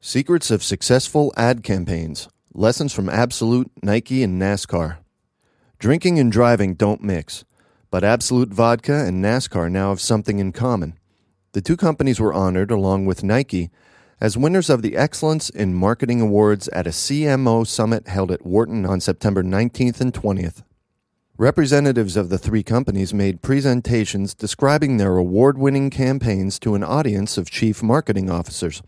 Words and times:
Secrets 0.00 0.52
of 0.52 0.62
Successful 0.62 1.32
Ad 1.36 1.64
Campaigns 1.64 2.28
Lessons 2.54 2.92
from 2.92 3.08
Absolut, 3.08 3.68
Nike, 3.82 4.22
and 4.22 4.40
NASCAR. 4.40 4.98
Drinking 5.80 6.20
and 6.20 6.30
driving 6.30 6.74
don't 6.74 7.02
mix, 7.02 7.44
but 7.90 8.04
Absolut 8.04 8.50
Vodka 8.50 9.04
and 9.04 9.24
NASCAR 9.24 9.68
now 9.68 9.88
have 9.88 10.00
something 10.00 10.38
in 10.38 10.52
common. 10.52 10.96
The 11.50 11.60
two 11.60 11.76
companies 11.76 12.20
were 12.20 12.32
honored, 12.32 12.70
along 12.70 13.06
with 13.06 13.24
Nike, 13.24 13.70
as 14.20 14.36
winners 14.38 14.70
of 14.70 14.82
the 14.82 14.96
Excellence 14.96 15.50
in 15.50 15.74
Marketing 15.74 16.20
Awards 16.20 16.68
at 16.68 16.86
a 16.86 16.90
CMO 16.90 17.66
summit 17.66 18.06
held 18.06 18.30
at 18.30 18.46
Wharton 18.46 18.86
on 18.86 19.00
September 19.00 19.42
19th 19.42 20.00
and 20.00 20.14
20th. 20.14 20.62
Representatives 21.36 22.16
of 22.16 22.28
the 22.28 22.38
three 22.38 22.62
companies 22.62 23.12
made 23.12 23.42
presentations 23.42 24.32
describing 24.32 24.96
their 24.96 25.16
award 25.16 25.58
winning 25.58 25.90
campaigns 25.90 26.60
to 26.60 26.76
an 26.76 26.84
audience 26.84 27.36
of 27.36 27.50
chief 27.50 27.82
marketing 27.82 28.30
officers. 28.30 28.80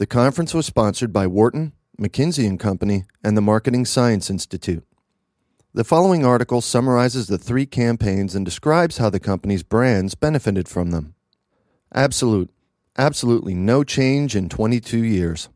The 0.00 0.06
conference 0.06 0.54
was 0.54 0.64
sponsored 0.64 1.12
by 1.12 1.26
Wharton, 1.26 1.74
McKinsey 2.00 2.48
and 2.48 2.58
Company, 2.58 3.04
and 3.22 3.36
the 3.36 3.42
Marketing 3.42 3.84
Science 3.84 4.30
Institute. 4.30 4.82
The 5.74 5.84
following 5.84 6.24
article 6.24 6.62
summarizes 6.62 7.26
the 7.26 7.36
three 7.36 7.66
campaigns 7.66 8.34
and 8.34 8.42
describes 8.42 8.96
how 8.96 9.10
the 9.10 9.20
company's 9.20 9.62
brands 9.62 10.14
benefited 10.14 10.68
from 10.70 10.90
them. 10.90 11.16
Absolut. 11.94 12.48
Absolutely 12.96 13.52
no 13.52 13.84
change 13.84 14.34
in 14.34 14.48
22 14.48 15.04
years. 15.04 15.50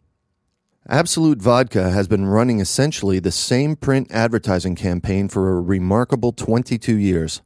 Absolut 0.86 1.38
Vodka 1.38 1.88
has 1.88 2.06
been 2.06 2.26
running 2.26 2.60
essentially 2.60 3.20
the 3.20 3.32
same 3.32 3.74
print 3.76 4.08
advertising 4.10 4.74
campaign 4.74 5.30
for 5.30 5.56
a 5.56 5.60
remarkable 5.62 6.32
22 6.32 6.98
years. 6.98 7.40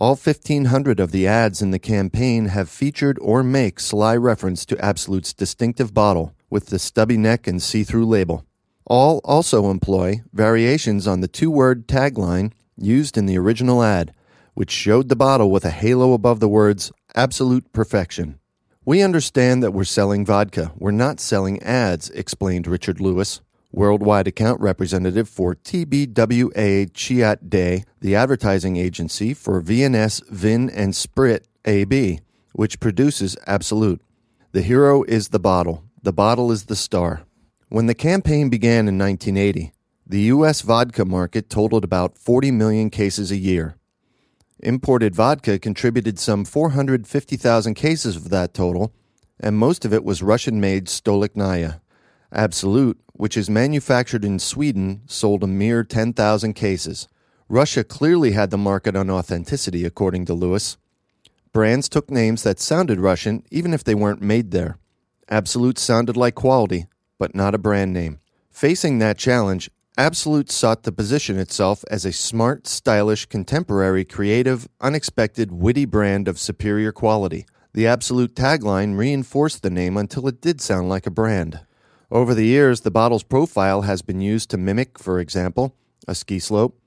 All 0.00 0.14
1,500 0.14 1.00
of 1.00 1.10
the 1.10 1.26
ads 1.26 1.60
in 1.60 1.72
the 1.72 1.80
campaign 1.80 2.46
have 2.46 2.68
featured 2.68 3.18
or 3.20 3.42
make 3.42 3.80
sly 3.80 4.14
reference 4.14 4.64
to 4.66 4.78
Absolut's 4.78 5.34
distinctive 5.34 5.92
bottle 5.92 6.36
with 6.48 6.66
the 6.66 6.78
stubby 6.78 7.16
neck 7.16 7.48
and 7.48 7.60
see 7.60 7.82
through 7.82 8.06
label. 8.06 8.44
All 8.86 9.20
also 9.24 9.72
employ 9.72 10.22
variations 10.32 11.08
on 11.08 11.20
the 11.20 11.26
two 11.26 11.50
word 11.50 11.88
tagline 11.88 12.52
used 12.76 13.18
in 13.18 13.26
the 13.26 13.36
original 13.38 13.82
ad, 13.82 14.14
which 14.54 14.70
showed 14.70 15.08
the 15.08 15.16
bottle 15.16 15.50
with 15.50 15.64
a 15.64 15.70
halo 15.70 16.12
above 16.12 16.38
the 16.38 16.48
words 16.48 16.92
Absolut 17.16 17.72
Perfection. 17.72 18.38
We 18.84 19.02
understand 19.02 19.64
that 19.64 19.72
we're 19.72 19.82
selling 19.82 20.24
vodka. 20.24 20.70
We're 20.76 20.92
not 20.92 21.18
selling 21.18 21.60
ads, 21.60 22.08
explained 22.10 22.68
Richard 22.68 23.00
Lewis 23.00 23.40
worldwide 23.72 24.26
account 24.26 24.60
representative 24.60 25.28
for 25.28 25.54
TBWA 25.54 26.90
Chiat 26.90 27.48
Day, 27.48 27.84
the 28.00 28.14
advertising 28.14 28.76
agency 28.76 29.34
for 29.34 29.60
V&S 29.60 30.22
Vin 30.30 30.70
and 30.70 30.94
Sprit 30.94 31.46
AB, 31.64 32.20
which 32.52 32.80
produces 32.80 33.36
Absolut. 33.46 34.00
The 34.52 34.62
hero 34.62 35.02
is 35.02 35.28
the 35.28 35.38
bottle. 35.38 35.84
The 36.02 36.12
bottle 36.12 36.50
is 36.50 36.64
the 36.64 36.76
star. 36.76 37.22
When 37.68 37.86
the 37.86 37.94
campaign 37.94 38.48
began 38.48 38.88
in 38.88 38.98
1980, 38.98 39.72
the 40.06 40.20
U.S. 40.22 40.62
vodka 40.62 41.04
market 41.04 41.50
totaled 41.50 41.84
about 41.84 42.16
40 42.16 42.50
million 42.50 42.88
cases 42.88 43.30
a 43.30 43.36
year. 43.36 43.76
Imported 44.60 45.14
vodka 45.14 45.58
contributed 45.58 46.18
some 46.18 46.46
450,000 46.46 47.74
cases 47.74 48.16
of 48.16 48.30
that 48.30 48.54
total, 48.54 48.94
and 49.38 49.58
most 49.58 49.84
of 49.84 49.92
it 49.92 50.02
was 50.02 50.22
Russian 50.22 50.60
made 50.60 50.86
Stolichnaya. 50.86 51.80
Absolut, 52.32 53.00
which 53.12 53.36
is 53.36 53.48
manufactured 53.48 54.24
in 54.24 54.38
Sweden, 54.38 55.02
sold 55.06 55.42
a 55.42 55.46
mere 55.46 55.82
10,000 55.82 56.52
cases. 56.52 57.08
Russia 57.48 57.82
clearly 57.82 58.32
had 58.32 58.50
the 58.50 58.58
market 58.58 58.94
on 58.94 59.08
authenticity, 59.08 59.84
according 59.84 60.26
to 60.26 60.34
Lewis. 60.34 60.76
Brands 61.52 61.88
took 61.88 62.10
names 62.10 62.42
that 62.42 62.60
sounded 62.60 63.00
Russian 63.00 63.42
even 63.50 63.72
if 63.72 63.82
they 63.82 63.94
weren't 63.94 64.20
made 64.20 64.50
there. 64.50 64.78
Absolut 65.30 65.78
sounded 65.78 66.16
like 66.16 66.34
quality, 66.34 66.86
but 67.18 67.34
not 67.34 67.54
a 67.54 67.58
brand 67.58 67.92
name. 67.92 68.20
Facing 68.50 68.98
that 68.98 69.18
challenge, 69.18 69.70
Absolut 69.96 70.50
sought 70.50 70.84
to 70.84 70.92
position 70.92 71.38
itself 71.38 71.84
as 71.90 72.04
a 72.04 72.12
smart, 72.12 72.66
stylish, 72.66 73.26
contemporary, 73.26 74.04
creative, 74.04 74.68
unexpected, 74.80 75.50
witty 75.50 75.86
brand 75.86 76.28
of 76.28 76.38
superior 76.38 76.92
quality. 76.92 77.46
The 77.72 77.86
Absolut 77.86 78.34
tagline 78.34 78.96
reinforced 78.96 79.62
the 79.62 79.70
name 79.70 79.96
until 79.96 80.28
it 80.28 80.40
did 80.40 80.60
sound 80.60 80.88
like 80.88 81.06
a 81.06 81.10
brand. 81.10 81.60
Over 82.10 82.34
the 82.34 82.44
years, 82.44 82.80
the 82.80 82.90
bottle's 82.90 83.22
profile 83.22 83.82
has 83.82 84.02
been 84.02 84.20
used 84.20 84.50
to 84.50 84.56
mimic, 84.56 84.98
for 84.98 85.20
example, 85.20 85.74
a 86.06 86.14
ski 86.14 86.38
slope, 86.38 86.80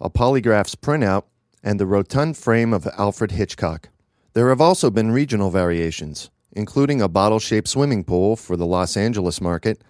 a 0.00 0.10
polygraph's 0.10 0.74
printout, 0.74 1.24
and 1.62 1.78
the 1.78 1.86
rotund 1.86 2.36
frame 2.36 2.72
of 2.72 2.88
Alfred 2.98 3.32
Hitchcock. 3.32 3.88
There 4.32 4.48
have 4.48 4.60
also 4.60 4.90
been 4.90 5.12
regional 5.12 5.50
variations, 5.50 6.30
including 6.52 7.00
a 7.00 7.08
bottle 7.08 7.38
shaped 7.38 7.68
swimming 7.68 8.04
pool 8.04 8.34
for 8.36 8.56
the 8.56 8.66
Los 8.66 8.96
Angeles 8.96 9.40
market 9.40 9.80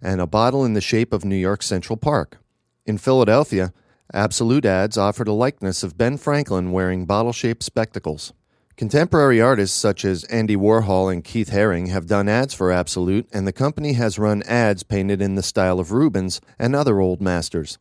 and 0.00 0.20
a 0.20 0.26
bottle 0.26 0.64
in 0.64 0.74
the 0.74 0.80
shape 0.80 1.12
of 1.12 1.24
New 1.24 1.36
York 1.36 1.62
Central 1.62 1.96
Park. 1.96 2.38
In 2.84 2.98
Philadelphia, 2.98 3.72
Absolut 4.14 4.66
ads 4.66 4.98
offered 4.98 5.28
a 5.28 5.32
likeness 5.32 5.82
of 5.82 5.96
Ben 5.96 6.18
Franklin 6.18 6.70
wearing 6.70 7.06
bottle 7.06 7.32
shaped 7.32 7.62
spectacles. 7.62 8.34
Contemporary 8.76 9.40
artists 9.40 9.78
such 9.78 10.04
as 10.04 10.24
Andy 10.24 10.56
Warhol 10.56 11.12
and 11.12 11.22
Keith 11.22 11.50
Haring 11.50 11.88
have 11.88 12.06
done 12.06 12.28
ads 12.28 12.54
for 12.54 12.72
Absolut, 12.72 13.28
and 13.30 13.46
the 13.46 13.52
company 13.52 13.92
has 13.92 14.18
run 14.18 14.42
ads 14.44 14.82
painted 14.82 15.20
in 15.20 15.34
the 15.34 15.42
style 15.42 15.78
of 15.78 15.92
Rubens 15.92 16.40
and 16.58 16.74
other 16.74 16.98
old 16.98 17.20
masters. 17.20 17.76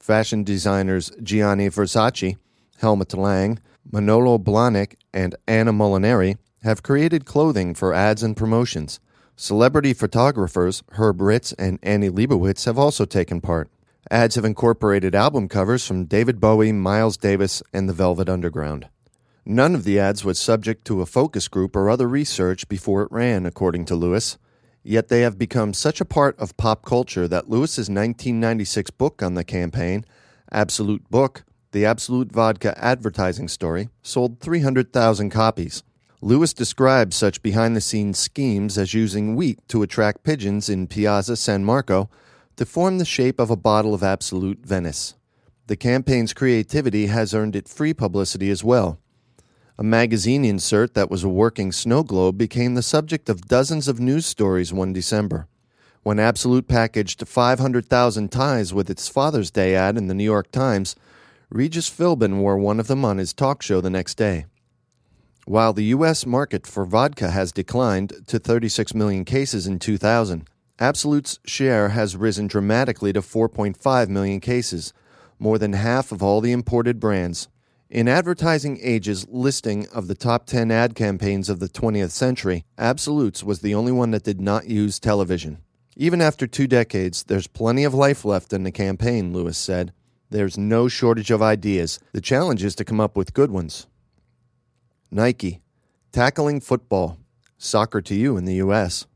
Fashion 0.00 0.42
designers 0.42 1.12
Gianni 1.22 1.68
Versace, 1.68 2.36
Helmut 2.78 3.14
Lang, 3.14 3.60
Manolo 3.90 4.36
Blahnik, 4.36 4.94
and 5.14 5.36
Anna 5.46 5.72
Molinari 5.72 6.36
have 6.62 6.82
created 6.82 7.24
clothing 7.24 7.72
for 7.74 7.94
ads 7.94 8.24
and 8.24 8.36
promotions. 8.36 8.98
Celebrity 9.36 9.92
photographers 9.92 10.82
Herb 10.92 11.20
Ritts 11.20 11.52
and 11.52 11.78
Annie 11.82 12.10
Leibovitz 12.10 12.64
have 12.64 12.78
also 12.78 13.04
taken 13.04 13.40
part. 13.40 13.70
Ads 14.10 14.34
have 14.34 14.44
incorporated 14.44 15.14
album 15.14 15.48
covers 15.48 15.86
from 15.86 16.04
David 16.04 16.40
Bowie, 16.40 16.72
Miles 16.72 17.16
Davis, 17.16 17.62
and 17.72 17.88
the 17.88 17.92
Velvet 17.92 18.28
Underground. 18.28 18.88
None 19.48 19.76
of 19.76 19.84
the 19.84 20.00
ads 20.00 20.24
was 20.24 20.40
subject 20.40 20.84
to 20.86 21.00
a 21.00 21.06
focus 21.06 21.46
group 21.46 21.76
or 21.76 21.88
other 21.88 22.08
research 22.08 22.68
before 22.68 23.02
it 23.02 23.12
ran, 23.12 23.46
according 23.46 23.84
to 23.84 23.94
Lewis. 23.94 24.38
Yet 24.82 25.06
they 25.06 25.20
have 25.20 25.38
become 25.38 25.72
such 25.72 26.00
a 26.00 26.04
part 26.04 26.36
of 26.40 26.56
pop 26.56 26.84
culture 26.84 27.28
that 27.28 27.48
Lewis's 27.48 27.88
1996 27.88 28.90
book 28.90 29.22
on 29.22 29.34
the 29.34 29.44
campaign, 29.44 30.04
Absolut 30.50 31.08
Book, 31.10 31.44
the 31.70 31.84
Absolut 31.84 32.32
Vodka 32.32 32.76
advertising 32.76 33.46
story, 33.46 33.88
sold 34.02 34.40
300,000 34.40 35.30
copies. 35.30 35.84
Lewis 36.20 36.52
describes 36.52 37.14
such 37.14 37.40
behind 37.40 37.76
the 37.76 37.80
scenes 37.80 38.18
schemes 38.18 38.76
as 38.76 38.94
using 38.94 39.36
wheat 39.36 39.60
to 39.68 39.84
attract 39.84 40.24
pigeons 40.24 40.68
in 40.68 40.88
Piazza 40.88 41.36
San 41.36 41.64
Marco 41.64 42.10
to 42.56 42.66
form 42.66 42.98
the 42.98 43.04
shape 43.04 43.38
of 43.38 43.50
a 43.50 43.56
bottle 43.56 43.94
of 43.94 44.02
Absolut 44.02 44.66
Venice. 44.66 45.14
The 45.68 45.76
campaign's 45.76 46.32
creativity 46.32 47.06
has 47.06 47.32
earned 47.32 47.54
it 47.54 47.68
free 47.68 47.94
publicity 47.94 48.50
as 48.50 48.64
well. 48.64 48.98
A 49.78 49.84
magazine 49.84 50.42
insert 50.46 50.94
that 50.94 51.10
was 51.10 51.22
a 51.22 51.28
working 51.28 51.70
snow 51.70 52.02
globe 52.02 52.38
became 52.38 52.74
the 52.74 52.82
subject 52.82 53.28
of 53.28 53.46
dozens 53.46 53.88
of 53.88 54.00
news 54.00 54.24
stories 54.24 54.72
one 54.72 54.94
December. 54.94 55.48
When 56.02 56.18
Absolut 56.18 56.66
packaged 56.66 57.28
500,000 57.28 58.32
ties 58.32 58.72
with 58.72 58.88
its 58.88 59.08
Father's 59.08 59.50
Day 59.50 59.74
ad 59.74 59.98
in 59.98 60.06
the 60.06 60.14
New 60.14 60.24
York 60.24 60.50
Times, 60.50 60.96
Regis 61.50 61.90
Philbin 61.90 62.38
wore 62.38 62.56
one 62.56 62.80
of 62.80 62.86
them 62.86 63.04
on 63.04 63.18
his 63.18 63.34
talk 63.34 63.60
show 63.60 63.82
the 63.82 63.90
next 63.90 64.14
day. 64.14 64.46
While 65.44 65.74
the 65.74 65.84
U.S. 65.84 66.24
market 66.24 66.66
for 66.66 66.86
vodka 66.86 67.30
has 67.30 67.52
declined 67.52 68.14
to 68.28 68.38
36 68.38 68.94
million 68.94 69.26
cases 69.26 69.66
in 69.66 69.78
2000, 69.78 70.48
Absolut's 70.78 71.38
share 71.44 71.90
has 71.90 72.16
risen 72.16 72.46
dramatically 72.46 73.12
to 73.12 73.20
4.5 73.20 74.08
million 74.08 74.40
cases, 74.40 74.94
more 75.38 75.58
than 75.58 75.74
half 75.74 76.12
of 76.12 76.22
all 76.22 76.40
the 76.40 76.52
imported 76.52 76.98
brands. 76.98 77.48
In 77.88 78.08
Advertising 78.08 78.80
Age's 78.82 79.28
listing 79.28 79.86
of 79.90 80.08
the 80.08 80.16
top 80.16 80.46
10 80.46 80.72
ad 80.72 80.96
campaigns 80.96 81.48
of 81.48 81.60
the 81.60 81.68
20th 81.68 82.10
century, 82.10 82.64
Absolut's 82.76 83.44
was 83.44 83.60
the 83.60 83.76
only 83.76 83.92
one 83.92 84.10
that 84.10 84.24
did 84.24 84.40
not 84.40 84.66
use 84.66 84.98
television. 84.98 85.58
Even 85.96 86.20
after 86.20 86.48
two 86.48 86.66
decades, 86.66 87.22
there's 87.22 87.46
plenty 87.46 87.84
of 87.84 87.94
life 87.94 88.24
left 88.24 88.52
in 88.52 88.64
the 88.64 88.72
campaign, 88.72 89.32
Lewis 89.32 89.56
said. 89.56 89.92
There's 90.30 90.58
no 90.58 90.88
shortage 90.88 91.30
of 91.30 91.40
ideas. 91.40 92.00
The 92.12 92.20
challenge 92.20 92.64
is 92.64 92.74
to 92.74 92.84
come 92.84 92.98
up 92.98 93.16
with 93.16 93.32
good 93.32 93.52
ones. 93.52 93.86
Nike, 95.12 95.62
tackling 96.10 96.60
football, 96.60 97.20
soccer 97.56 98.00
to 98.02 98.16
you 98.16 98.36
in 98.36 98.46
the 98.46 98.54
U.S. 98.54 99.06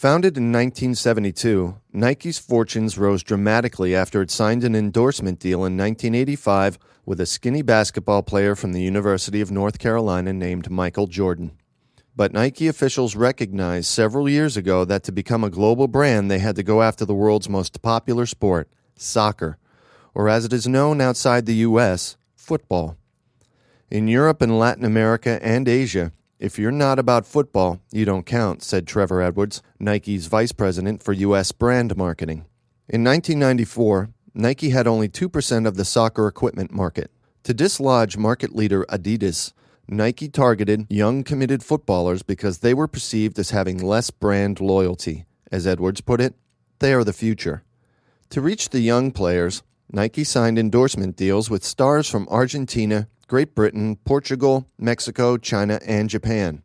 Founded 0.00 0.38
in 0.38 0.44
1972, 0.44 1.76
Nike's 1.92 2.38
fortunes 2.38 2.96
rose 2.96 3.22
dramatically 3.22 3.94
after 3.94 4.22
it 4.22 4.30
signed 4.30 4.64
an 4.64 4.74
endorsement 4.74 5.38
deal 5.38 5.58
in 5.58 5.76
1985 5.76 6.78
with 7.04 7.20
a 7.20 7.26
skinny 7.26 7.60
basketball 7.60 8.22
player 8.22 8.54
from 8.54 8.72
the 8.72 8.80
University 8.80 9.42
of 9.42 9.50
North 9.50 9.78
Carolina 9.78 10.32
named 10.32 10.70
Michael 10.70 11.06
Jordan. 11.06 11.50
But 12.16 12.32
Nike 12.32 12.66
officials 12.66 13.14
recognized 13.14 13.88
several 13.88 14.26
years 14.26 14.56
ago 14.56 14.86
that 14.86 15.02
to 15.02 15.12
become 15.12 15.44
a 15.44 15.50
global 15.50 15.86
brand, 15.86 16.30
they 16.30 16.38
had 16.38 16.56
to 16.56 16.62
go 16.62 16.80
after 16.80 17.04
the 17.04 17.12
world's 17.12 17.50
most 17.50 17.82
popular 17.82 18.24
sport, 18.24 18.70
soccer, 18.96 19.58
or 20.14 20.30
as 20.30 20.46
it 20.46 20.52
is 20.54 20.66
known 20.66 21.02
outside 21.02 21.44
the 21.44 21.56
U.S., 21.56 22.16
football. 22.34 22.96
In 23.90 24.08
Europe 24.08 24.40
and 24.40 24.58
Latin 24.58 24.86
America 24.86 25.38
and 25.42 25.68
Asia, 25.68 26.14
If 26.40 26.58
you're 26.58 26.70
not 26.70 26.98
about 26.98 27.26
football, 27.26 27.82
you 27.92 28.06
don't 28.06 28.24
count, 28.24 28.62
said 28.62 28.86
Trevor 28.86 29.20
Edwards, 29.20 29.60
Nike's 29.78 30.24
vice 30.24 30.52
president 30.52 31.02
for 31.02 31.12
U.S. 31.12 31.52
brand 31.52 31.98
marketing. 31.98 32.46
In 32.88 33.04
1994, 33.04 34.08
Nike 34.32 34.70
had 34.70 34.86
only 34.86 35.06
2% 35.06 35.66
of 35.66 35.76
the 35.76 35.84
soccer 35.84 36.26
equipment 36.26 36.72
market. 36.72 37.10
To 37.42 37.52
dislodge 37.52 38.16
market 38.16 38.56
leader 38.56 38.86
Adidas, 38.88 39.52
Nike 39.86 40.30
targeted 40.30 40.86
young 40.88 41.24
committed 41.24 41.62
footballers 41.62 42.22
because 42.22 42.60
they 42.60 42.72
were 42.72 42.88
perceived 42.88 43.38
as 43.38 43.50
having 43.50 43.76
less 43.76 44.10
brand 44.10 44.60
loyalty. 44.60 45.26
As 45.52 45.66
Edwards 45.66 46.00
put 46.00 46.22
it, 46.22 46.36
they 46.78 46.94
are 46.94 47.04
the 47.04 47.12
future. 47.12 47.64
To 48.30 48.40
reach 48.40 48.70
the 48.70 48.80
young 48.80 49.10
players, 49.10 49.62
Nike 49.92 50.24
signed 50.24 50.58
endorsement 50.58 51.16
deals 51.16 51.50
with 51.50 51.64
stars 51.64 52.08
from 52.08 52.26
Argentina, 52.30 53.08
Great 53.30 53.54
Britain, 53.54 53.94
Portugal, 53.94 54.66
Mexico, 54.76 55.36
China, 55.36 55.78
and 55.86 56.10
Japan. 56.10 56.64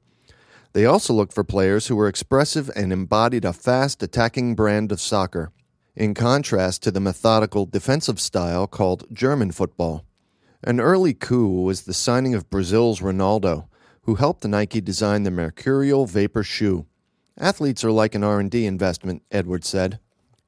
They 0.73 0.83
also 0.83 1.13
looked 1.13 1.31
for 1.31 1.43
players 1.43 1.85
who 1.85 1.95
were 1.95 2.07
expressive 2.07 2.71
and 2.75 2.91
embodied 2.91 3.45
a 3.45 3.53
fast 3.53 4.01
attacking 4.01 4.55
brand 4.55 4.91
of 4.91 4.99
soccer, 4.99 5.51
in 5.95 6.15
contrast 6.15 6.81
to 6.81 6.89
the 6.89 6.99
methodical 6.99 7.67
defensive 7.67 8.19
style 8.19 8.65
called 8.65 9.05
German 9.13 9.51
football. 9.51 10.05
An 10.63 10.79
early 10.79 11.13
coup 11.13 11.61
was 11.61 11.83
the 11.83 11.93
signing 11.93 12.33
of 12.33 12.49
Brazil's 12.49 12.99
Ronaldo, 12.99 13.67
who 14.05 14.15
helped 14.15 14.43
Nike 14.43 14.81
design 14.81 15.21
the 15.21 15.29
Mercurial 15.29 16.07
Vapor 16.07 16.41
shoe. 16.41 16.87
Athletes 17.37 17.83
are 17.83 17.91
like 17.91 18.15
an 18.15 18.23
R&D 18.23 18.65
investment, 18.65 19.21
Edwards 19.29 19.69
said. 19.69 19.99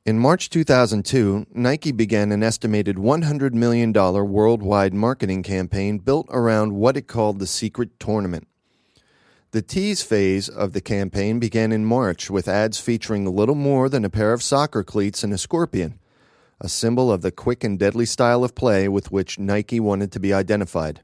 In 0.08 0.20
March 0.20 0.50
2002, 0.50 1.48
Nike 1.54 1.92
began 1.92 2.32
an 2.32 2.42
estimated 2.42 2.96
$100 2.96 3.52
million 3.52 3.92
worldwide 3.92 4.94
marketing 4.94 5.44
campaign 5.44 5.98
built 5.98 6.28
around 6.30 6.76
what 6.76 6.96
it 6.96 7.10
called 7.10 7.40
the 7.40 7.46
Secret 7.46 8.00
Tournament. 8.00 8.48
The 9.52 9.62
tease 9.62 10.04
phase 10.04 10.48
of 10.48 10.72
the 10.72 10.80
campaign 10.80 11.40
began 11.40 11.74
in 11.74 11.84
March 11.84 12.30
with 12.30 12.48
ads 12.48 12.80
featuring 12.80 13.26
little 13.26 13.54
more 13.54 13.90
than 13.90 14.06
a 14.06 14.10
pair 14.10 14.32
of 14.32 14.42
soccer 14.42 14.82
cleats 14.82 15.26
and 15.26 15.34
a 15.34 15.38
scorpion, 15.38 16.00
a 16.62 16.70
symbol 16.70 17.12
of 17.12 17.22
the 17.22 17.30
quick 17.30 17.66
and 17.66 17.78
deadly 17.78 18.06
style 18.06 18.46
of 18.46 18.56
play 18.56 18.88
with 18.88 19.12
which 19.12 19.38
Nike 19.38 19.82
wanted 19.82 20.14
to 20.14 20.22
be 20.22 20.34
identified. 20.34 21.02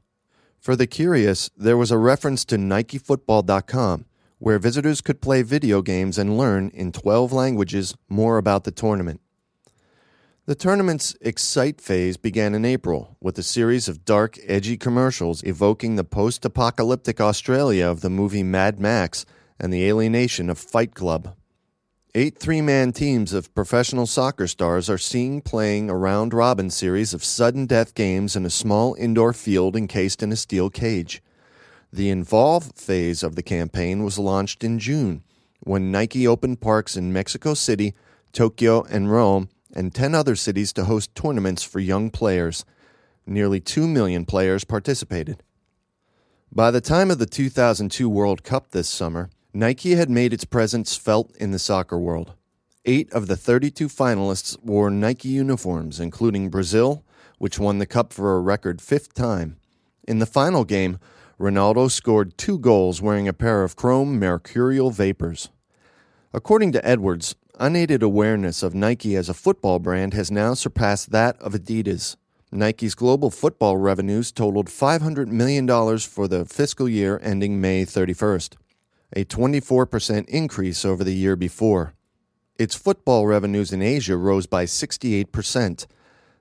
For 0.58 0.76
the 0.76 0.86
curious, 0.86 1.50
there 1.54 1.76
was 1.76 1.90
a 1.90 1.98
reference 1.98 2.42
to 2.46 2.56
NikeFootball.com 2.56 4.06
where 4.44 4.58
visitors 4.58 5.00
could 5.00 5.22
play 5.22 5.40
video 5.40 5.80
games 5.80 6.18
and 6.18 6.36
learn 6.36 6.68
in 6.74 6.92
12 6.92 7.32
languages 7.32 7.94
more 8.10 8.36
about 8.36 8.64
the 8.64 8.70
tournament. 8.70 9.18
The 10.44 10.54
tournament's 10.54 11.16
Excite 11.22 11.80
phase 11.80 12.18
began 12.18 12.54
in 12.54 12.62
April 12.62 13.16
with 13.22 13.38
a 13.38 13.42
series 13.42 13.88
of 13.88 14.04
dark, 14.04 14.36
edgy 14.46 14.76
commercials 14.76 15.42
evoking 15.44 15.96
the 15.96 16.04
post 16.04 16.44
apocalyptic 16.44 17.22
Australia 17.22 17.86
of 17.86 18.02
the 18.02 18.10
movie 18.10 18.42
Mad 18.42 18.78
Max 18.78 19.24
and 19.58 19.72
the 19.72 19.86
alienation 19.86 20.50
of 20.50 20.58
Fight 20.58 20.94
Club. 20.94 21.34
Eight 22.14 22.36
three 22.36 22.60
man 22.60 22.92
teams 22.92 23.32
of 23.32 23.54
professional 23.54 24.06
soccer 24.06 24.46
stars 24.46 24.90
are 24.90 24.98
seen 24.98 25.40
playing 25.40 25.88
a 25.88 25.96
round 25.96 26.34
robin 26.34 26.68
series 26.68 27.14
of 27.14 27.24
sudden 27.24 27.64
death 27.64 27.94
games 27.94 28.36
in 28.36 28.44
a 28.44 28.50
small 28.50 28.94
indoor 28.96 29.32
field 29.32 29.74
encased 29.74 30.22
in 30.22 30.30
a 30.32 30.36
steel 30.36 30.68
cage. 30.68 31.22
The 31.94 32.10
Involve 32.10 32.72
phase 32.74 33.22
of 33.22 33.36
the 33.36 33.42
campaign 33.44 34.02
was 34.02 34.18
launched 34.18 34.64
in 34.64 34.80
June 34.80 35.22
when 35.60 35.92
Nike 35.92 36.26
opened 36.26 36.60
parks 36.60 36.96
in 36.96 37.12
Mexico 37.12 37.54
City, 37.54 37.94
Tokyo, 38.32 38.82
and 38.90 39.12
Rome, 39.12 39.48
and 39.72 39.94
10 39.94 40.12
other 40.12 40.34
cities 40.34 40.72
to 40.72 40.86
host 40.86 41.14
tournaments 41.14 41.62
for 41.62 41.78
young 41.78 42.10
players. 42.10 42.64
Nearly 43.26 43.60
2 43.60 43.86
million 43.86 44.24
players 44.24 44.64
participated. 44.64 45.44
By 46.50 46.72
the 46.72 46.80
time 46.80 47.12
of 47.12 47.20
the 47.20 47.26
2002 47.26 48.08
World 48.08 48.42
Cup 48.42 48.72
this 48.72 48.88
summer, 48.88 49.30
Nike 49.52 49.94
had 49.94 50.10
made 50.10 50.32
its 50.32 50.44
presence 50.44 50.96
felt 50.96 51.30
in 51.36 51.52
the 51.52 51.60
soccer 51.60 51.96
world. 51.96 52.32
Eight 52.84 53.12
of 53.12 53.28
the 53.28 53.36
32 53.36 53.86
finalists 53.86 54.60
wore 54.64 54.90
Nike 54.90 55.28
uniforms, 55.28 56.00
including 56.00 56.50
Brazil, 56.50 57.04
which 57.38 57.60
won 57.60 57.78
the 57.78 57.86
cup 57.86 58.12
for 58.12 58.34
a 58.34 58.40
record 58.40 58.82
fifth 58.82 59.14
time. 59.14 59.58
In 60.08 60.18
the 60.18 60.26
final 60.26 60.64
game, 60.64 60.98
Ronaldo 61.38 61.90
scored 61.90 62.38
two 62.38 62.58
goals 62.58 63.02
wearing 63.02 63.26
a 63.26 63.32
pair 63.32 63.64
of 63.64 63.76
chrome 63.76 64.18
mercurial 64.18 64.90
vapors. 64.90 65.50
According 66.32 66.72
to 66.72 66.86
Edwards, 66.86 67.34
unaided 67.58 68.02
awareness 68.02 68.62
of 68.62 68.74
Nike 68.74 69.16
as 69.16 69.28
a 69.28 69.34
football 69.34 69.78
brand 69.78 70.14
has 70.14 70.30
now 70.30 70.54
surpassed 70.54 71.10
that 71.10 71.40
of 71.40 71.52
Adidas. 71.52 72.16
Nike's 72.52 72.94
global 72.94 73.30
football 73.30 73.76
revenues 73.76 74.30
totaled 74.30 74.68
$500 74.68 75.26
million 75.26 75.66
for 75.98 76.28
the 76.28 76.44
fiscal 76.44 76.88
year 76.88 77.20
ending 77.22 77.60
May 77.60 77.84
31st, 77.84 78.54
a 79.16 79.24
24% 79.24 80.28
increase 80.28 80.84
over 80.84 81.02
the 81.02 81.14
year 81.14 81.34
before. 81.34 81.94
Its 82.56 82.76
football 82.76 83.26
revenues 83.26 83.72
in 83.72 83.82
Asia 83.82 84.16
rose 84.16 84.46
by 84.46 84.64
68%, 84.66 85.86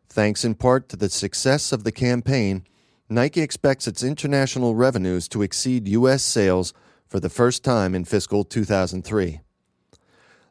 thanks 0.07 0.45
in 0.45 0.53
part 0.53 0.87
to 0.89 0.95
the 0.95 1.09
success 1.09 1.71
of 1.71 1.83
the 1.83 1.91
campaign 1.91 2.63
Nike 3.09 3.41
expects 3.41 3.87
its 3.87 4.03
international 4.03 4.75
revenues 4.75 5.27
to 5.29 5.41
exceed 5.41 5.87
U.S. 5.89 6.23
sales 6.23 6.73
for 7.07 7.19
the 7.19 7.29
first 7.29 7.63
time 7.63 7.93
in 7.93 8.05
fiscal 8.05 8.43
2003. 8.43 9.41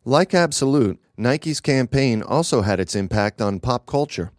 Like 0.04 0.34
Absolut, 0.34 1.00
Nike's 1.16 1.60
campaign 1.60 2.22
also 2.22 2.62
had 2.62 2.80
its 2.80 2.94
impact 2.94 3.40
on 3.40 3.60
pop 3.60 3.86
culture. 3.86 4.32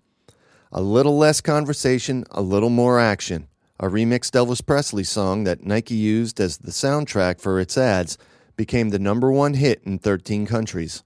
A 0.72 0.82
little 0.82 1.18
less 1.18 1.42
conversation, 1.42 2.24
a 2.32 2.42
little 2.42 2.70
more 2.70 3.00
action. 3.00 3.48
A 3.80 3.88
remixed 3.88 4.32
Elvis 4.32 4.66
Presley 4.66 5.04
song 5.04 5.44
that 5.46 5.66
Nike 5.66 5.96
used 5.96 6.40
as 6.40 6.58
the 6.58 6.72
soundtrack 6.72 7.40
for 7.42 7.60
its 7.60 7.78
ads 7.78 8.18
became 8.56 8.90
the 8.90 9.00
number 9.00 9.32
one 9.32 9.56
hit 9.56 9.82
in 9.84 10.00
13 10.00 10.46
countries. 10.46 11.04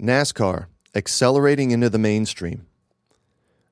NASCAR, 0.00 0.66
accelerating 0.94 1.70
into 1.70 1.88
the 1.88 1.98
mainstream. 1.98 2.66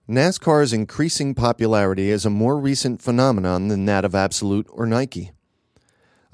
NASCAR's 0.09 0.75
increasing 0.75 1.35
popularity 1.35 2.11
is 2.11 2.27
a 2.27 2.31
more 2.31 2.59
recent 2.59 3.01
phenomenon 3.01 3.69
than 3.69 3.87
that 3.87 4.05
of 4.05 4.15
Absolut 4.15 4.67
or 4.71 4.85
Nike. 4.85 5.31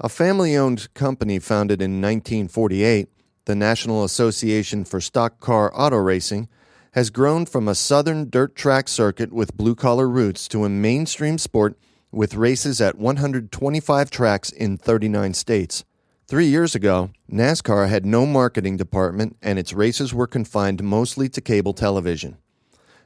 A 0.01 0.09
family 0.09 0.57
owned 0.57 0.93
company 0.93 1.39
founded 1.39 1.81
in 1.81 2.01
1948, 2.01 3.07
the 3.45 3.55
National 3.55 4.03
Association 4.03 4.83
for 4.83 4.99
Stock 4.99 5.39
Car 5.39 5.71
Auto 5.73 5.95
Racing, 5.95 6.49
has 6.95 7.09
grown 7.09 7.45
from 7.45 7.69
a 7.69 7.75
southern 7.75 8.29
dirt 8.29 8.57
track 8.57 8.89
circuit 8.89 9.31
with 9.31 9.55
blue 9.55 9.75
collar 9.75 10.09
roots 10.09 10.49
to 10.49 10.65
a 10.65 10.69
mainstream 10.69 11.37
sport 11.37 11.77
with 12.11 12.35
races 12.35 12.81
at 12.81 12.97
125 12.97 14.11
tracks 14.11 14.49
in 14.49 14.75
39 14.75 15.33
states. 15.33 15.85
Three 16.27 16.47
years 16.47 16.75
ago, 16.75 17.11
NASCAR 17.31 17.87
had 17.87 18.05
no 18.05 18.25
marketing 18.25 18.75
department 18.75 19.37
and 19.41 19.57
its 19.57 19.71
races 19.71 20.13
were 20.13 20.27
confined 20.27 20.83
mostly 20.83 21.29
to 21.29 21.39
cable 21.39 21.73
television. 21.73 22.37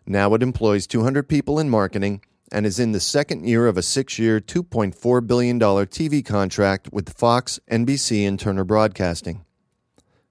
Now 0.08 0.34
it 0.34 0.44
employs 0.44 0.86
200 0.88 1.28
people 1.28 1.60
in 1.60 1.70
marketing 1.70 2.22
and 2.52 2.66
is 2.66 2.80
in 2.80 2.92
the 2.92 3.00
second 3.00 3.48
year 3.48 3.68
of 3.68 3.78
a 3.78 3.82
six 3.82 4.20
year, 4.20 4.40
$2.4 4.40 5.26
billion 5.26 5.60
TV 5.60 6.24
contract 6.24 6.90
with 6.92 7.18
Fox, 7.18 7.60
NBC, 7.72 8.28
and 8.28 8.40
Turner 8.40 8.64
Broadcasting. 8.64 9.44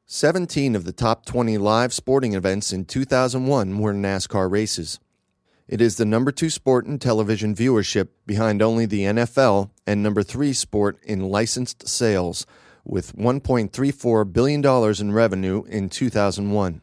17 0.07 0.77
of 0.77 0.85
the 0.85 0.93
top 0.93 1.27
20 1.27 1.59
live 1.59 1.93
sporting 1.93 2.35
events 2.35 2.73
in 2.73 2.85
2001 2.85 3.79
were 3.79 3.93
NASCAR 3.93 4.51
races. 4.51 5.01
It 5.67 5.81
is 5.81 5.97
the 5.97 6.05
number 6.05 6.31
two 6.31 6.51
sport 6.51 6.87
in 6.87 6.99
television 6.99 7.55
viewership 7.55 8.09
behind 8.27 8.61
only 8.61 8.85
the 8.85 9.05
NFL 9.05 9.71
and 9.87 10.03
number 10.03 10.23
three 10.23 10.53
sport 10.53 10.99
in 11.03 11.31
licensed 11.31 11.89
sales, 11.89 12.47
with 12.85 13.17
$1.34 13.17 14.31
billion 14.31 14.65
in 15.01 15.13
revenue 15.13 15.65
in 15.65 15.89
2001. 15.89 16.83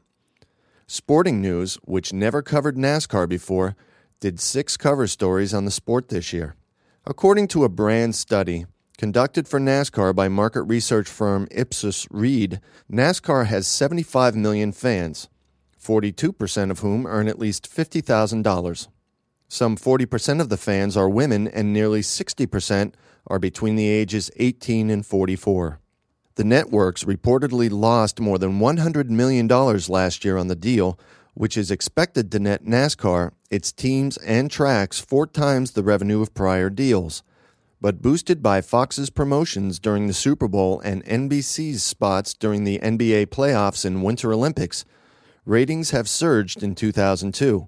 Sporting 0.93 1.41
News, 1.41 1.75
which 1.85 2.11
never 2.11 2.41
covered 2.41 2.75
NASCAR 2.75 3.29
before, 3.29 3.77
did 4.19 4.41
six 4.41 4.75
cover 4.75 5.07
stories 5.07 5.53
on 5.53 5.63
the 5.63 5.71
sport 5.71 6.09
this 6.09 6.33
year. 6.33 6.57
According 7.05 7.47
to 7.47 7.63
a 7.63 7.69
brand 7.69 8.13
study 8.13 8.65
conducted 8.97 9.47
for 9.47 9.57
NASCAR 9.57 10.13
by 10.13 10.27
market 10.27 10.63
research 10.63 11.07
firm 11.07 11.47
Ipsos 11.49 12.07
Reid, 12.11 12.59
NASCAR 12.91 13.45
has 13.45 13.67
75 13.67 14.35
million 14.35 14.73
fans, 14.73 15.29
42% 15.81 16.71
of 16.71 16.79
whom 16.79 17.07
earn 17.07 17.29
at 17.29 17.39
least 17.39 17.73
$50,000. 17.73 18.87
Some 19.47 19.77
40% 19.77 20.41
of 20.41 20.49
the 20.49 20.57
fans 20.57 20.97
are 20.97 21.07
women, 21.07 21.47
and 21.47 21.71
nearly 21.71 22.01
60% 22.01 22.93
are 23.27 23.39
between 23.39 23.77
the 23.77 23.87
ages 23.87 24.29
18 24.35 24.89
and 24.89 25.05
44. 25.05 25.80
The 26.41 26.47
networks 26.47 27.03
reportedly 27.03 27.69
lost 27.69 28.19
more 28.19 28.39
than 28.39 28.59
$100 28.59 29.09
million 29.09 29.47
last 29.47 30.25
year 30.25 30.37
on 30.37 30.47
the 30.47 30.55
deal, 30.55 30.97
which 31.35 31.55
is 31.55 31.69
expected 31.69 32.31
to 32.31 32.39
net 32.39 32.65
NASCAR, 32.65 33.33
its 33.51 33.71
teams, 33.71 34.17
and 34.17 34.49
tracks 34.49 34.99
four 34.99 35.27
times 35.27 35.69
the 35.69 35.83
revenue 35.83 36.19
of 36.19 36.33
prior 36.33 36.71
deals. 36.71 37.21
But 37.79 38.01
boosted 38.01 38.41
by 38.41 38.61
Fox's 38.61 39.11
promotions 39.11 39.77
during 39.77 40.07
the 40.07 40.15
Super 40.15 40.47
Bowl 40.47 40.79
and 40.79 41.05
NBC's 41.05 41.83
spots 41.83 42.33
during 42.33 42.63
the 42.63 42.79
NBA 42.79 43.27
playoffs 43.27 43.85
and 43.85 44.03
Winter 44.03 44.33
Olympics, 44.33 44.83
ratings 45.45 45.91
have 45.91 46.09
surged 46.09 46.63
in 46.63 46.73
2002. 46.73 47.67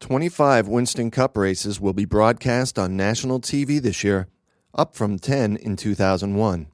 25 0.00 0.66
Winston 0.66 1.12
Cup 1.12 1.36
races 1.36 1.80
will 1.80 1.92
be 1.92 2.04
broadcast 2.04 2.80
on 2.80 2.96
national 2.96 3.40
TV 3.40 3.80
this 3.80 4.02
year, 4.02 4.26
up 4.74 4.96
from 4.96 5.20
10 5.20 5.54
in 5.54 5.76
2001. 5.76 6.66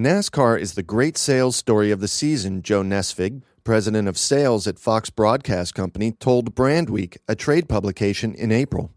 NASCAR 0.00 0.58
is 0.58 0.72
the 0.72 0.82
great 0.82 1.18
sales 1.18 1.56
story 1.56 1.90
of 1.90 2.00
the 2.00 2.08
season, 2.08 2.62
Joe 2.62 2.82
Nesvig, 2.82 3.42
president 3.64 4.08
of 4.08 4.16
sales 4.16 4.66
at 4.66 4.78
Fox 4.78 5.10
Broadcast 5.10 5.74
Company, 5.74 6.12
told 6.12 6.54
Brandweek, 6.54 7.18
a 7.28 7.34
trade 7.34 7.68
publication, 7.68 8.32
in 8.34 8.50
April. 8.50 8.94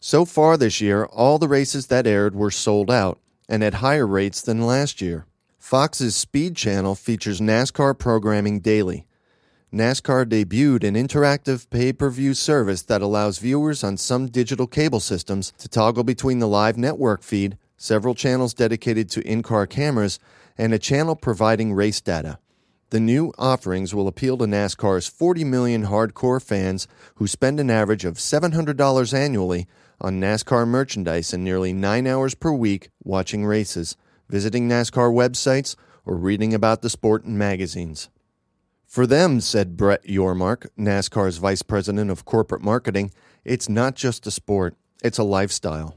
So 0.00 0.24
far 0.24 0.56
this 0.56 0.80
year, 0.80 1.04
all 1.04 1.38
the 1.38 1.46
races 1.46 1.86
that 1.86 2.08
aired 2.08 2.34
were 2.34 2.50
sold 2.50 2.90
out 2.90 3.20
and 3.48 3.62
at 3.62 3.74
higher 3.74 4.04
rates 4.04 4.42
than 4.42 4.66
last 4.66 5.00
year. 5.00 5.26
Fox's 5.60 6.16
Speed 6.16 6.56
Channel 6.56 6.96
features 6.96 7.40
NASCAR 7.40 7.96
programming 7.96 8.58
daily. 8.58 9.06
NASCAR 9.72 10.26
debuted 10.26 10.82
an 10.82 10.96
interactive 10.96 11.70
pay 11.70 11.92
per 11.92 12.10
view 12.10 12.34
service 12.34 12.82
that 12.82 13.00
allows 13.00 13.38
viewers 13.38 13.84
on 13.84 13.96
some 13.96 14.26
digital 14.26 14.66
cable 14.66 14.98
systems 14.98 15.52
to 15.58 15.68
toggle 15.68 16.02
between 16.02 16.40
the 16.40 16.48
live 16.48 16.76
network 16.76 17.22
feed, 17.22 17.58
several 17.82 18.14
channels 18.14 18.54
dedicated 18.54 19.10
to 19.10 19.20
in 19.26 19.42
car 19.42 19.66
cameras, 19.66 20.20
and 20.56 20.72
a 20.72 20.78
channel 20.78 21.16
providing 21.16 21.72
race 21.72 22.00
data. 22.00 22.38
The 22.90 23.00
new 23.00 23.32
offerings 23.38 23.92
will 23.92 24.06
appeal 24.06 24.38
to 24.38 24.44
NASCAR's 24.44 25.08
40 25.08 25.44
million 25.44 25.86
hardcore 25.86 26.40
fans 26.40 26.86
who 27.16 27.26
spend 27.26 27.58
an 27.58 27.70
average 27.70 28.04
of 28.04 28.18
$700 28.18 29.14
annually 29.14 29.66
on 30.00 30.20
NASCAR 30.20 30.68
merchandise 30.68 31.32
and 31.32 31.42
nearly 31.42 31.72
nine 31.72 32.06
hours 32.06 32.34
per 32.34 32.52
week 32.52 32.90
watching 33.02 33.44
races, 33.44 33.96
visiting 34.28 34.68
NASCAR 34.68 35.12
websites, 35.12 35.74
or 36.04 36.16
reading 36.16 36.54
about 36.54 36.82
the 36.82 36.90
sport 36.90 37.24
in 37.24 37.36
magazines. 37.36 38.10
For 38.86 39.06
them, 39.06 39.40
said 39.40 39.76
Brett 39.76 40.04
Yormark, 40.04 40.68
NASCAR's 40.78 41.38
vice 41.38 41.62
president 41.62 42.10
of 42.10 42.24
corporate 42.24 42.62
marketing, 42.62 43.10
it's 43.42 43.68
not 43.68 43.96
just 43.96 44.26
a 44.26 44.30
sport, 44.30 44.76
it's 45.02 45.18
a 45.18 45.24
lifestyle. 45.24 45.96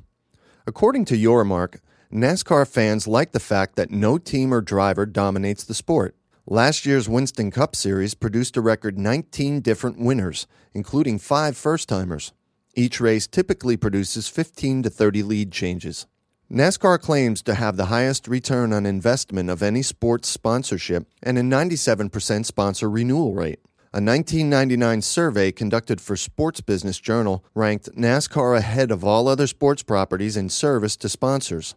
According 0.67 1.05
to 1.05 1.15
Yormark, 1.17 1.79
NASCAR 2.11 2.67
fans 2.67 3.07
like 3.07 3.33
the 3.33 3.39
fact 3.39 3.75
that 3.75 3.91
no 3.91 4.17
team 4.17 4.51
or 4.51 4.61
driver 4.61 5.05
dominates 5.05 5.63
the 5.63 5.75
sport. 5.75 6.15
Last 6.47 6.87
year's 6.87 7.07
Winston 7.07 7.51
Cup 7.51 7.75
Series 7.75 8.15
produced 8.15 8.57
a 8.57 8.61
record 8.61 8.97
19 8.97 9.61
different 9.61 9.99
winners, 9.99 10.47
including 10.73 11.19
five 11.19 11.55
first 11.55 11.87
timers. 11.87 12.33
Each 12.73 12.99
race 12.99 13.27
typically 13.27 13.77
produces 13.77 14.27
15 14.27 14.81
to 14.83 14.89
30 14.89 15.21
lead 15.21 15.51
changes. 15.51 16.07
NASCAR 16.51 16.99
claims 16.99 17.43
to 17.43 17.53
have 17.53 17.77
the 17.77 17.85
highest 17.85 18.27
return 18.27 18.73
on 18.73 18.87
investment 18.87 19.51
of 19.51 19.61
any 19.61 19.83
sports 19.83 20.29
sponsorship 20.29 21.07
and 21.21 21.37
a 21.37 21.41
97% 21.41 22.43
sponsor 22.43 22.89
renewal 22.89 23.35
rate. 23.35 23.59
A 23.95 24.03
1999 24.03 25.01
survey 25.01 25.53
conducted 25.53 26.01
for 26.01 26.17
Sports 26.17 26.59
Business 26.59 26.99
Journal 26.99 27.45
ranked 27.55 27.95
NASCAR 27.95 28.57
ahead 28.57 28.91
of 28.91 29.05
all 29.05 29.29
other 29.29 29.47
sports 29.47 29.83
properties 29.83 30.35
in 30.35 30.49
service 30.49 30.97
to 30.97 31.07
sponsors. 31.07 31.75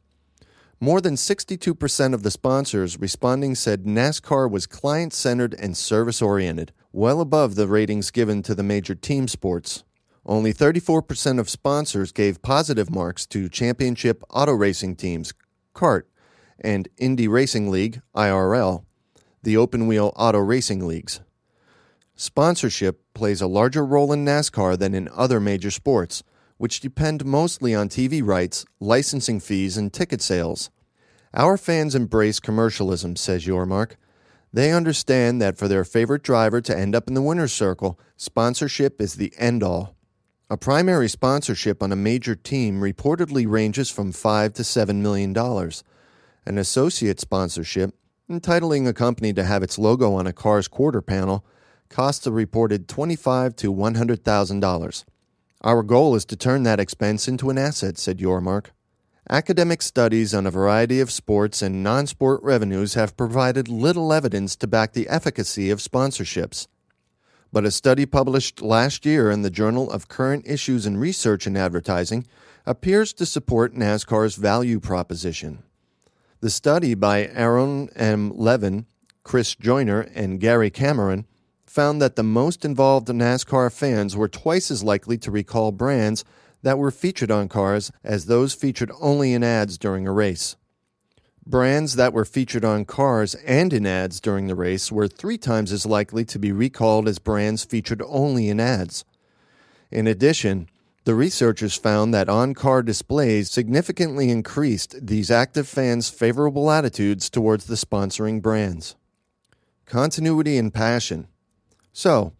More 0.80 1.00
than 1.00 1.14
62% 1.14 2.14
of 2.14 2.24
the 2.24 2.32
sponsors 2.32 2.98
responding 2.98 3.54
said 3.54 3.84
NASCAR 3.84 4.50
was 4.50 4.66
client 4.66 5.12
centered 5.12 5.54
and 5.60 5.76
service 5.76 6.20
oriented, 6.20 6.72
well 6.92 7.20
above 7.20 7.54
the 7.54 7.68
ratings 7.68 8.10
given 8.10 8.42
to 8.42 8.54
the 8.56 8.64
major 8.64 8.96
team 8.96 9.28
sports. 9.28 9.84
Only 10.26 10.52
34% 10.52 11.38
of 11.38 11.48
sponsors 11.48 12.10
gave 12.10 12.42
positive 12.42 12.90
marks 12.90 13.26
to 13.26 13.48
championship 13.48 14.24
auto 14.30 14.54
racing 14.54 14.96
teams, 14.96 15.32
CART, 15.72 16.08
and 16.58 16.88
Indy 16.98 17.28
Racing 17.28 17.70
League, 17.70 18.00
IRL, 18.16 18.82
the 19.44 19.56
open 19.56 19.86
wheel 19.86 20.12
auto 20.16 20.40
racing 20.40 20.84
leagues. 20.84 21.20
Sponsorship 22.20 23.00
plays 23.14 23.40
a 23.40 23.46
larger 23.46 23.86
role 23.86 24.12
in 24.12 24.26
NASCAR 24.26 24.78
than 24.78 24.94
in 24.94 25.08
other 25.14 25.40
major 25.40 25.70
sports 25.70 26.22
which 26.58 26.80
depend 26.80 27.24
mostly 27.24 27.74
on 27.74 27.88
TV 27.88 28.20
rights, 28.22 28.66
licensing 28.80 29.40
fees, 29.40 29.76
and 29.76 29.92
ticket 29.92 30.20
sales. 30.20 30.70
Our 31.32 31.56
fans 31.56 31.94
embrace 31.94 32.40
commercialism, 32.40 33.16
says 33.16 33.46
Yormark. 33.46 33.92
They 34.52 34.72
understand 34.72 35.40
that 35.40 35.56
for 35.56 35.68
their 35.68 35.84
favorite 35.84 36.22
driver 36.22 36.60
to 36.62 36.76
end 36.76 36.94
up 36.94 37.06
in 37.06 37.14
the 37.14 37.22
winner's 37.22 37.52
circle, 37.52 37.98
sponsorship 38.16 39.00
is 39.00 39.14
the 39.14 39.32
end 39.38 39.62
all. 39.62 39.94
A 40.50 40.56
primary 40.56 41.08
sponsorship 41.08 41.82
on 41.82 41.92
a 41.92 41.96
major 41.96 42.34
team 42.34 42.80
reportedly 42.80 43.46
ranges 43.48 43.90
from 43.90 44.12
5 44.12 44.54
to 44.54 44.64
7 44.64 45.02
million 45.02 45.32
dollars. 45.32 45.84
An 46.46 46.56
associate 46.56 47.20
sponsorship, 47.20 47.94
entitling 48.28 48.88
a 48.88 48.94
company 48.94 49.34
to 49.34 49.44
have 49.44 49.62
its 49.62 49.78
logo 49.78 50.14
on 50.14 50.26
a 50.26 50.32
car's 50.32 50.66
quarter 50.66 51.02
panel, 51.02 51.44
costs 51.88 52.26
a 52.26 52.32
reported 52.32 52.88
25 52.88 53.56
to 53.56 53.72
100,000 53.72 54.60
dollars. 54.60 55.04
Our 55.62 55.82
goal 55.82 56.14
is 56.14 56.24
to 56.26 56.36
turn 56.36 56.62
that 56.62 56.78
expense 56.78 57.26
into 57.26 57.50
an 57.50 57.58
asset, 57.58 57.98
said 57.98 58.18
Yormark. 58.18 58.66
Academic 59.30 59.82
studies 59.82 60.32
on 60.32 60.46
a 60.46 60.50
variety 60.50 61.00
of 61.00 61.10
sports 61.10 61.60
and 61.60 61.82
non 61.82 62.06
sport 62.06 62.42
revenues 62.42 62.94
have 62.94 63.16
provided 63.16 63.68
little 63.68 64.12
evidence 64.12 64.56
to 64.56 64.66
back 64.66 64.92
the 64.92 65.08
efficacy 65.08 65.68
of 65.68 65.80
sponsorships. 65.80 66.66
But 67.52 67.64
a 67.64 67.70
study 67.70 68.06
published 68.06 68.62
last 68.62 69.04
year 69.04 69.30
in 69.30 69.42
the 69.42 69.50
Journal 69.50 69.90
of 69.90 70.08
Current 70.08 70.46
Issues 70.46 70.86
in 70.86 70.96
Research 70.96 71.46
and 71.46 71.58
Advertising 71.58 72.26
appears 72.64 73.12
to 73.14 73.26
support 73.26 73.74
NASCAR's 73.74 74.36
value 74.36 74.80
proposition. 74.80 75.62
The 76.40 76.50
study 76.50 76.94
by 76.94 77.26
Aaron 77.26 77.88
M. 77.96 78.32
Levin, 78.34 78.86
Chris 79.24 79.54
Joyner, 79.54 80.02
and 80.14 80.40
Gary 80.40 80.70
Cameron 80.70 81.26
found 81.68 82.00
that 82.00 82.16
the 82.16 82.22
most 82.22 82.64
involved 82.64 83.08
NASCAR 83.08 83.72
fans 83.72 84.16
were 84.16 84.28
twice 84.28 84.70
as 84.70 84.82
likely 84.82 85.18
to 85.18 85.30
recall 85.30 85.72
brands 85.72 86.24
that 86.62 86.78
were 86.78 86.90
featured 86.90 87.30
on 87.30 87.48
cars 87.48 87.92
as 88.02 88.26
those 88.26 88.54
featured 88.54 88.90
only 89.00 89.32
in 89.32 89.44
ads 89.44 89.78
during 89.78 90.06
a 90.06 90.12
race. 90.12 90.56
Brands 91.46 91.96
that 91.96 92.12
were 92.12 92.24
featured 92.24 92.64
on 92.64 92.84
cars 92.84 93.34
and 93.36 93.72
in 93.72 93.86
ads 93.86 94.20
during 94.20 94.48
the 94.48 94.54
race 94.54 94.92
were 94.92 95.08
three 95.08 95.38
times 95.38 95.72
as 95.72 95.86
likely 95.86 96.24
to 96.26 96.38
be 96.38 96.52
recalled 96.52 97.08
as 97.08 97.18
brands 97.18 97.64
featured 97.64 98.02
only 98.06 98.48
in 98.48 98.60
ads. 98.60 99.04
In 99.90 100.06
addition, 100.06 100.68
the 101.04 101.14
researchers 101.14 101.74
found 101.74 102.12
that 102.12 102.28
on 102.28 102.52
car 102.52 102.82
displays 102.82 103.50
significantly 103.50 104.30
increased 104.30 105.06
these 105.06 105.30
active 105.30 105.66
fans' 105.66 106.10
favorable 106.10 106.70
attitudes 106.70 107.30
towards 107.30 107.64
the 107.64 107.76
sponsoring 107.76 108.42
brands. 108.42 108.94
Continuity 109.86 110.58
and 110.58 110.74
passion. 110.74 111.28
So, 111.98 112.32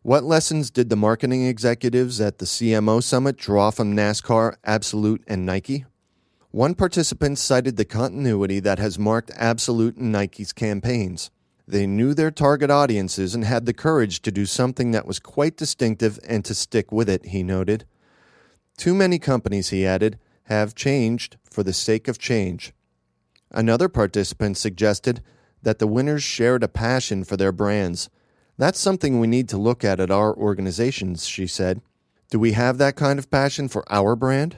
what 0.00 0.24
lessons 0.24 0.70
did 0.70 0.88
the 0.88 0.96
marketing 0.96 1.44
executives 1.46 2.18
at 2.18 2.38
the 2.38 2.46
CMO 2.46 3.02
Summit 3.02 3.36
draw 3.36 3.70
from 3.70 3.94
NASCAR, 3.94 4.56
Absolut, 4.64 5.22
and 5.26 5.44
Nike? 5.44 5.84
One 6.50 6.74
participant 6.74 7.38
cited 7.38 7.76
the 7.76 7.84
continuity 7.84 8.58
that 8.60 8.78
has 8.78 8.98
marked 8.98 9.30
Absolut 9.36 9.98
and 9.98 10.12
Nike's 10.12 10.54
campaigns. 10.54 11.30
They 11.68 11.86
knew 11.86 12.14
their 12.14 12.30
target 12.30 12.70
audiences 12.70 13.34
and 13.34 13.44
had 13.44 13.66
the 13.66 13.74
courage 13.74 14.22
to 14.22 14.32
do 14.32 14.46
something 14.46 14.92
that 14.92 15.06
was 15.06 15.18
quite 15.18 15.58
distinctive 15.58 16.18
and 16.26 16.42
to 16.46 16.54
stick 16.54 16.90
with 16.90 17.10
it, 17.10 17.26
he 17.26 17.42
noted. 17.42 17.84
Too 18.78 18.94
many 18.94 19.18
companies, 19.18 19.68
he 19.68 19.84
added, 19.84 20.18
have 20.44 20.74
changed 20.74 21.36
for 21.50 21.62
the 21.62 21.74
sake 21.74 22.08
of 22.08 22.18
change. 22.18 22.72
Another 23.50 23.90
participant 23.90 24.56
suggested 24.56 25.22
that 25.60 25.80
the 25.80 25.86
winners 25.86 26.22
shared 26.22 26.62
a 26.62 26.66
passion 26.66 27.24
for 27.24 27.36
their 27.36 27.52
brands 27.52 28.08
that's 28.62 28.78
something 28.78 29.18
we 29.18 29.26
need 29.26 29.48
to 29.48 29.58
look 29.58 29.82
at 29.82 29.98
at 29.98 30.10
our 30.10 30.34
organizations, 30.36 31.26
she 31.26 31.46
said. 31.46 31.80
Do 32.30 32.38
we 32.38 32.52
have 32.52 32.78
that 32.78 32.96
kind 32.96 33.18
of 33.18 33.30
passion 33.30 33.68
for 33.68 33.84
our 33.92 34.14
brand? 34.14 34.56